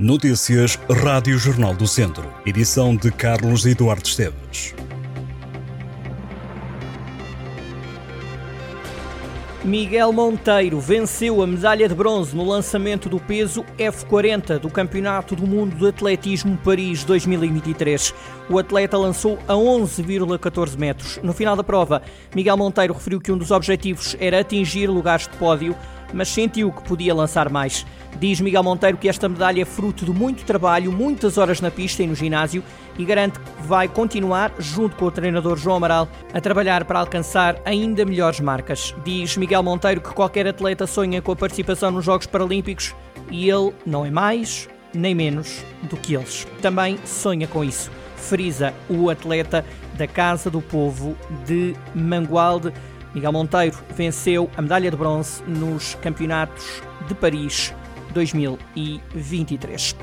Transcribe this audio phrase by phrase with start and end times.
[0.00, 2.32] Notícias Rádio Jornal do Centro.
[2.46, 4.74] Edição de Carlos Eduardo Esteves.
[9.62, 15.46] Miguel Monteiro venceu a medalha de bronze no lançamento do peso F40 do Campeonato do
[15.46, 18.14] Mundo de Atletismo Paris 2023.
[18.48, 21.20] O atleta lançou a 11,14 metros.
[21.22, 22.00] No final da prova,
[22.34, 25.76] Miguel Monteiro referiu que um dos objetivos era atingir lugares de pódio
[26.12, 27.86] mas sentiu que podia lançar mais.
[28.18, 32.02] Diz Miguel Monteiro que esta medalha é fruto de muito trabalho, muitas horas na pista
[32.02, 32.62] e no ginásio
[32.98, 37.56] e garante que vai continuar, junto com o treinador João Amaral, a trabalhar para alcançar
[37.64, 38.94] ainda melhores marcas.
[39.04, 42.94] Diz Miguel Monteiro que qualquer atleta sonha com a participação nos Jogos Paralímpicos
[43.30, 46.46] e ele não é mais nem menos do que eles.
[46.60, 47.90] Também sonha com isso.
[48.16, 49.64] Frisa o atleta
[49.94, 52.72] da Casa do Povo de Mangualde
[53.14, 57.74] Miguel Monteiro venceu a medalha de bronze nos Campeonatos de Paris
[58.12, 59.96] 2023.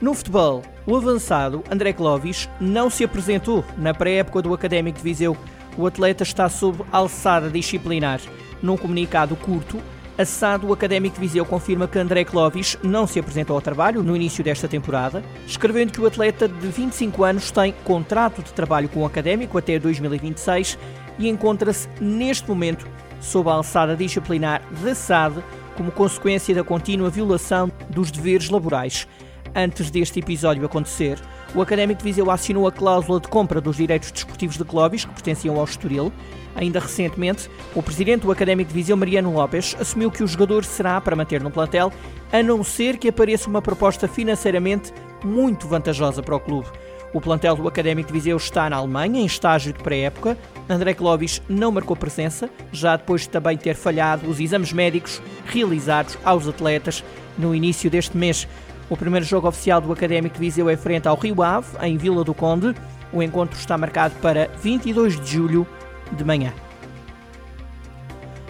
[0.00, 5.36] No futebol, o avançado André Clovis não se apresentou na pré-época do Académico de Viseu.
[5.78, 8.20] O atleta está sob alçada disciplinar.
[8.60, 9.80] Num comunicado curto,
[10.16, 14.02] a SAD, o Académico de Viseu, confirma que André Clovis não se apresentou ao trabalho
[14.02, 18.88] no início desta temporada, escrevendo que o atleta de 25 anos tem contrato de trabalho
[18.88, 20.78] com o Académico até 2026
[21.18, 22.86] e encontra-se neste momento
[23.20, 25.42] sob a alçada disciplinar da SAD
[25.76, 29.08] como consequência da contínua violação dos deveres laborais.
[29.54, 31.18] Antes deste episódio acontecer,
[31.54, 35.12] o Académico de Viseu assinou a cláusula de compra dos direitos desportivos de Clóvis, que
[35.12, 36.12] pertenciam ao Estoril.
[36.56, 41.00] Ainda recentemente, o presidente do Académico de Viseu, Mariano Lopes, assumiu que o jogador será
[41.00, 41.92] para manter no plantel,
[42.32, 44.92] a não ser que apareça uma proposta financeiramente
[45.24, 46.68] muito vantajosa para o clube.
[47.14, 50.36] O plantel do Académico de Viseu está na Alemanha, em estágio de pré-época.
[50.68, 56.18] André Clovis não marcou presença, já depois de também ter falhado os exames médicos realizados
[56.24, 57.04] aos atletas
[57.38, 58.48] no início deste mês.
[58.90, 62.24] O primeiro jogo oficial do Académico de Viseu é frente ao Rio Ave, em Vila
[62.24, 62.74] do Conde.
[63.12, 65.64] O encontro está marcado para 22 de julho
[66.10, 66.52] de manhã.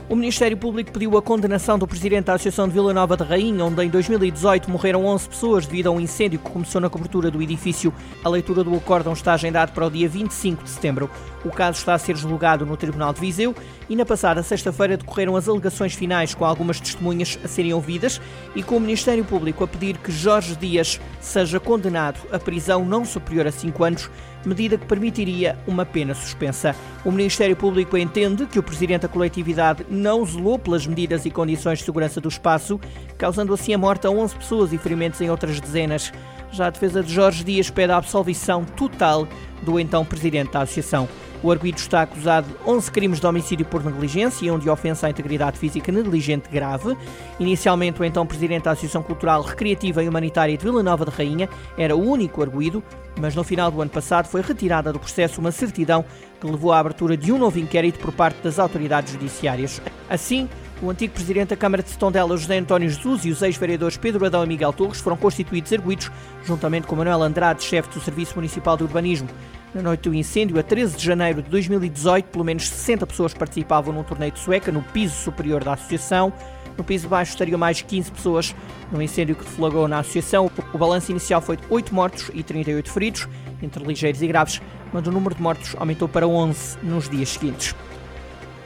[0.06, 3.64] O Ministério Público pediu a condenação do presidente da Associação de Vila Nova de Rainha,
[3.64, 7.40] onde em 2018 morreram 11 pessoas devido a um incêndio que começou na cobertura do
[7.40, 7.90] edifício.
[8.22, 11.10] A leitura do acórdão está agendada para o dia 25 de setembro.
[11.42, 13.54] O caso está a ser julgado no Tribunal de Viseu
[13.88, 18.20] e na passada sexta-feira decorreram as alegações finais com algumas testemunhas a serem ouvidas
[18.54, 23.06] e com o Ministério Público a pedir que Jorge Dias seja condenado a prisão não
[23.06, 24.10] superior a 5 anos
[24.48, 26.74] medida que permitiria uma pena suspensa.
[27.04, 31.78] O Ministério Público entende que o Presidente da coletividade não zelou pelas medidas e condições
[31.78, 32.80] de segurança do espaço,
[33.18, 36.12] causando assim a morte a 11 pessoas e ferimentos em outras dezenas.
[36.50, 39.26] Já a defesa de Jorge Dias pede a absolvição total
[39.62, 41.08] do então Presidente da Associação.
[41.42, 45.06] O arguido está acusado de 11 crimes de homicídio por negligência e um de ofensa
[45.06, 46.96] à integridade física negligente grave.
[47.38, 51.48] Inicialmente, o então presidente da Associação Cultural Recreativa e Humanitária de Vila Nova de Rainha
[51.76, 52.82] era o único arguído,
[53.20, 56.04] mas no final do ano passado foi retirada do processo uma certidão
[56.40, 59.82] que levou à abertura de um novo inquérito por parte das autoridades judiciárias.
[60.08, 60.48] Assim,
[60.82, 64.44] o antigo presidente da Câmara de Setondela, José António Jesus, e os ex-vereadores Pedro Adão
[64.44, 66.10] e Miguel Torres foram constituídos arguídos,
[66.44, 69.28] juntamente com Manuel Andrade, chefe do Serviço Municipal de Urbanismo.
[69.74, 73.92] Na noite do incêndio, a 13 de janeiro de 2018, pelo menos 60 pessoas participavam
[73.92, 76.32] num torneio de sueca no piso superior da associação.
[76.78, 78.54] No piso baixo estariam mais 15 pessoas
[78.92, 80.48] no incêndio que deflagrou na associação.
[80.72, 83.28] O balanço inicial foi de 8 mortos e 38 feridos,
[83.60, 84.62] entre ligeiros e graves,
[84.92, 87.74] mas o número de mortos aumentou para 11 nos dias seguintes.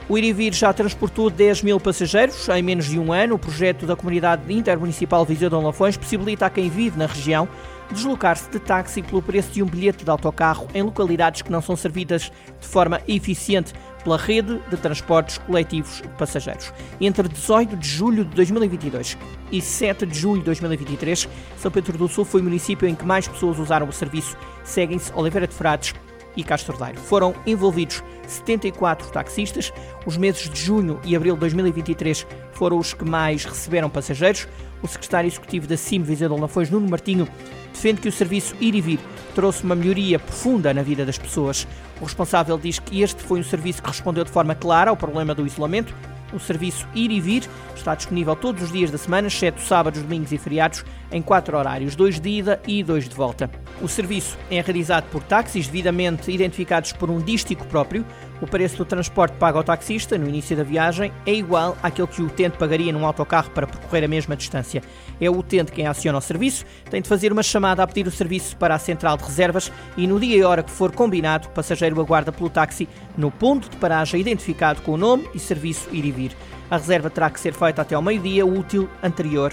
[0.09, 3.35] O Irivir já transportou 10 mil passageiros em menos de um ano.
[3.35, 7.47] O projeto da Comunidade Intermunicipal Viseu de Lafões possibilita a quem vive na região
[7.93, 11.77] deslocar-se de táxi pelo preço de um bilhete de autocarro em localidades que não são
[11.77, 16.73] servidas de forma eficiente pela rede de transportes coletivos de passageiros.
[16.99, 19.19] Entre 18 de julho de 2022
[19.53, 23.05] e 7 de julho de 2023, São Pedro do Sul foi o município em que
[23.05, 24.37] mais pessoas usaram o serviço.
[24.65, 25.95] Seguem-se Oliveira de Frades
[26.37, 26.99] e Castordeiro.
[27.01, 29.73] Foram envolvidos 74 taxistas.
[30.07, 34.47] Os meses de junho e abril de 2023 foram os que mais receberam passageiros.
[34.83, 37.29] O secretário executivo da CIM Viseu de Lafões, Nuno Martinho,
[37.73, 39.01] defende que o serviço Ir e Vir
[39.35, 41.67] trouxe uma melhoria profunda na vida das pessoas.
[42.01, 45.35] O responsável diz que este foi um serviço que respondeu de forma clara ao problema
[45.35, 45.95] do isolamento
[46.33, 50.33] o serviço Ir e Vir está disponível todos os dias da semana, exceto sábados, domingos
[50.33, 53.51] e feriados, em quatro horários, dois de ida e dois de volta.
[53.81, 58.05] O serviço é realizado por táxis devidamente identificados por um dístico próprio.
[58.41, 62.23] O preço do transporte pago ao taxista no início da viagem é igual àquele que
[62.23, 64.83] o utente pagaria num autocarro para percorrer a mesma distância.
[65.21, 68.13] É o utente quem aciona o serviço, tem de fazer uma chamada a pedir o
[68.13, 71.51] serviço para a central de reservas e no dia e hora que for combinado, o
[71.51, 76.05] passageiro aguarda pelo táxi no ponto de paragem identificado com o nome e serviço ir
[76.05, 76.37] e vir.
[76.71, 79.53] A reserva terá que ser feita até ao meio-dia útil anterior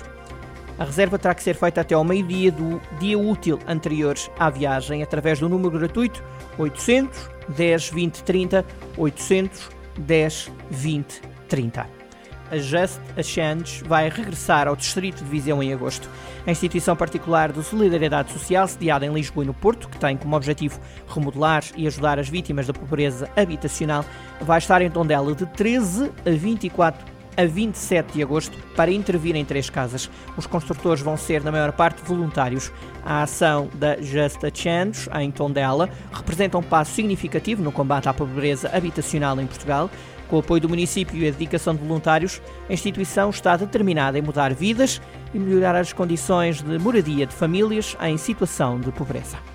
[0.77, 5.01] A reserva terá que ser feita até ao meio-dia do dia útil anterior à viagem,
[5.01, 6.24] através do número gratuito
[6.57, 8.66] 800 10 20 30
[8.98, 12.06] 800 10 20 30
[12.51, 16.10] a Just a vai regressar ao Distrito de Viseu em agosto.
[16.45, 20.36] A instituição particular de solidariedade social, sediada em Lisboa e no Porto, que tem como
[20.36, 24.06] objetivo remodelar e ajudar as vítimas da pobreza habitacional,
[24.42, 29.46] vai estar em Tondela de 13 a 24 a 27 de agosto para intervir em
[29.46, 30.10] três casas.
[30.38, 32.72] Os construtores vão ser, na maior parte, voluntários.
[33.04, 38.14] A ação da Just a Change, em Tondela, representa um passo significativo no combate à
[38.14, 39.90] pobreza habitacional em Portugal.
[40.28, 44.22] Com o apoio do município e a dedicação de voluntários, a instituição está determinada em
[44.22, 45.00] mudar vidas
[45.34, 49.55] e melhorar as condições de moradia de famílias em situação de pobreza.